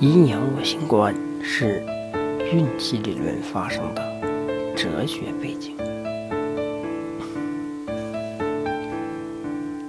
[0.00, 1.82] 阴阳五行观是
[2.52, 4.02] 运气理论发生的
[4.76, 5.76] 哲学背景。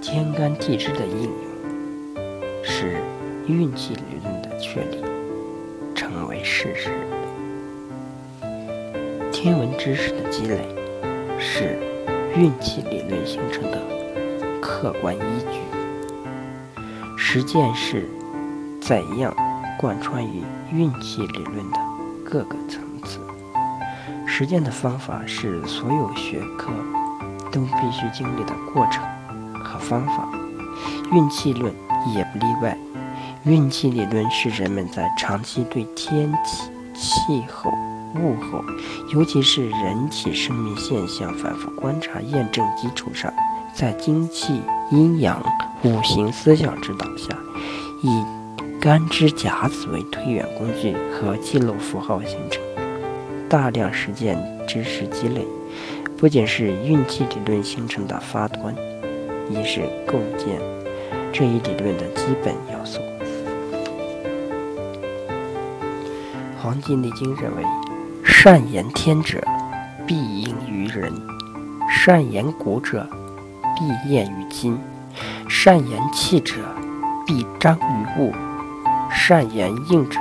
[0.02, 1.32] 天干地支的应用
[2.64, 2.98] 是
[3.46, 4.98] 运气理论的确立，
[5.94, 6.90] 成为事实。
[9.32, 10.58] 天文知识的积累
[11.38, 11.78] 是
[12.36, 13.80] 运气理论形成的
[14.60, 15.20] 客观依
[15.52, 15.60] 据。
[17.16, 18.10] 实践是
[18.82, 19.32] 怎样
[19.80, 20.44] 贯穿于
[20.74, 21.80] 运气理论的
[22.26, 23.18] 各个层次？
[24.28, 26.70] 实践的方法是所有学科
[27.50, 29.02] 都必须经历的过程
[29.64, 30.28] 和方法，
[31.14, 31.74] 运气论
[32.14, 32.78] 也不例外。
[33.46, 37.72] 运气理论是人们在长期对天气、气候、
[38.16, 38.62] 物候，
[39.14, 43.34] 尤其是人体生命现象反复观察验证基础上，
[43.74, 45.42] 在精气、阴阳。
[45.84, 47.34] 五行思想指导下，
[48.04, 48.26] 以
[48.82, 52.64] 干支甲子为推演工具和记录符号形成
[53.50, 55.46] 大量实践知识积累，
[56.18, 58.74] 不仅是运气理论形成的发端，
[59.50, 60.62] 也是构建
[61.34, 63.00] 这一理论的基本要素。
[66.62, 67.64] 《黄帝内经》认为：
[68.24, 69.44] 善言天者，
[70.08, 71.12] 必应于人；
[71.92, 73.06] 善言古者，
[73.78, 74.78] 必验于今。
[75.50, 76.54] 善言气者，
[77.26, 78.32] 必彰于物；
[79.12, 80.20] 善言应者，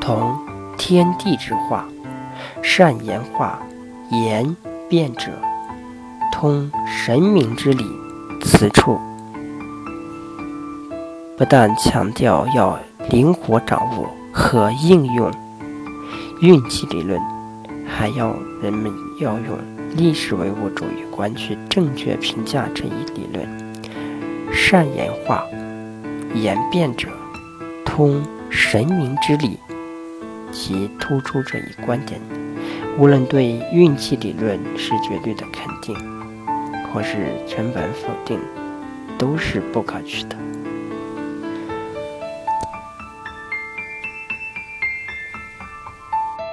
[0.00, 0.38] 同
[0.76, 1.84] 天地之化；
[2.62, 3.58] 善言化
[4.10, 4.56] 言
[4.88, 5.30] 变者，
[6.32, 7.84] 通神明之理。
[8.42, 8.98] 此处
[11.36, 12.78] 不但强调要
[13.10, 15.30] 灵活掌握和应用
[16.40, 17.20] 运气理论，
[17.86, 19.58] 还要人们要用
[19.94, 23.46] 历史唯物主义观去正确评价这一理论。
[24.50, 25.44] 善言化，
[26.34, 27.08] 言变者
[28.00, 29.58] 通神明之理，
[30.50, 32.18] 其突出这一观点，
[32.96, 35.94] 无论对运气理论是绝对的肯定，
[36.90, 38.40] 或是全盘否定，
[39.18, 40.36] 都是不可取的。